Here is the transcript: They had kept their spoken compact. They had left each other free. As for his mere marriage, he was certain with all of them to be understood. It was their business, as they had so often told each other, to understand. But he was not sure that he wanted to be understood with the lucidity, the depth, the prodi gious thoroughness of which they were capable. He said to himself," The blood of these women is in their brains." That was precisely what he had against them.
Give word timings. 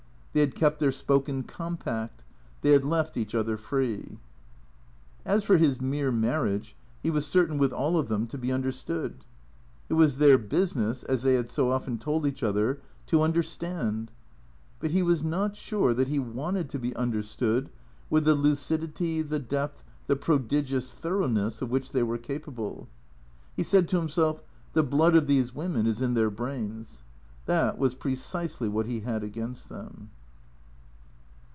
They 0.33 0.39
had 0.39 0.55
kept 0.55 0.79
their 0.79 0.93
spoken 0.93 1.43
compact. 1.43 2.23
They 2.61 2.71
had 2.71 2.85
left 2.85 3.17
each 3.17 3.35
other 3.35 3.57
free. 3.57 4.17
As 5.25 5.43
for 5.43 5.57
his 5.57 5.81
mere 5.81 6.09
marriage, 6.09 6.73
he 7.03 7.11
was 7.11 7.27
certain 7.27 7.57
with 7.57 7.73
all 7.73 7.97
of 7.97 8.07
them 8.07 8.27
to 8.27 8.37
be 8.37 8.49
understood. 8.49 9.25
It 9.89 9.95
was 9.95 10.19
their 10.19 10.37
business, 10.37 11.03
as 11.03 11.23
they 11.23 11.33
had 11.33 11.49
so 11.49 11.69
often 11.73 11.97
told 11.97 12.25
each 12.25 12.43
other, 12.43 12.79
to 13.07 13.21
understand. 13.21 14.09
But 14.79 14.91
he 14.91 15.03
was 15.03 15.21
not 15.21 15.57
sure 15.57 15.93
that 15.93 16.07
he 16.07 16.17
wanted 16.17 16.69
to 16.69 16.79
be 16.79 16.95
understood 16.95 17.69
with 18.09 18.23
the 18.23 18.33
lucidity, 18.33 19.21
the 19.21 19.37
depth, 19.37 19.83
the 20.07 20.15
prodi 20.15 20.63
gious 20.63 20.93
thoroughness 20.93 21.61
of 21.61 21.71
which 21.71 21.91
they 21.91 22.03
were 22.03 22.17
capable. 22.17 22.87
He 23.57 23.63
said 23.63 23.89
to 23.89 23.99
himself," 23.99 24.43
The 24.75 24.83
blood 24.83 25.13
of 25.13 25.27
these 25.27 25.53
women 25.53 25.85
is 25.85 26.01
in 26.01 26.13
their 26.13 26.29
brains." 26.31 27.03
That 27.47 27.77
was 27.77 27.95
precisely 27.95 28.69
what 28.69 28.85
he 28.85 29.01
had 29.01 29.25
against 29.25 29.67
them. 29.67 30.09